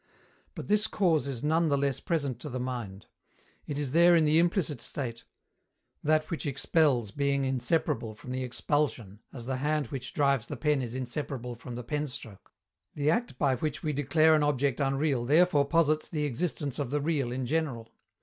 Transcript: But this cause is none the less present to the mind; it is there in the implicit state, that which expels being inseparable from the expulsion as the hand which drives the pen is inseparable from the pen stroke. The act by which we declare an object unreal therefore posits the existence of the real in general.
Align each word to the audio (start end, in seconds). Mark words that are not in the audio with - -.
But 0.55 0.67
this 0.67 0.87
cause 0.87 1.27
is 1.27 1.43
none 1.43 1.69
the 1.69 1.77
less 1.77 1.99
present 1.99 2.39
to 2.39 2.49
the 2.49 2.59
mind; 2.59 3.05
it 3.67 3.77
is 3.77 3.91
there 3.91 4.15
in 4.15 4.25
the 4.25 4.39
implicit 4.39 4.81
state, 4.81 5.25
that 6.03 6.31
which 6.31 6.47
expels 6.47 7.11
being 7.11 7.45
inseparable 7.45 8.15
from 8.15 8.31
the 8.31 8.41
expulsion 8.43 9.19
as 9.31 9.45
the 9.45 9.57
hand 9.57 9.89
which 9.89 10.15
drives 10.15 10.47
the 10.47 10.57
pen 10.57 10.81
is 10.81 10.95
inseparable 10.95 11.53
from 11.53 11.75
the 11.75 11.83
pen 11.83 12.07
stroke. 12.07 12.51
The 12.95 13.11
act 13.11 13.37
by 13.37 13.53
which 13.57 13.83
we 13.83 13.93
declare 13.93 14.33
an 14.33 14.41
object 14.41 14.79
unreal 14.79 15.23
therefore 15.23 15.65
posits 15.67 16.09
the 16.09 16.23
existence 16.25 16.79
of 16.79 16.89
the 16.89 16.99
real 16.99 17.31
in 17.31 17.45
general. 17.45 17.93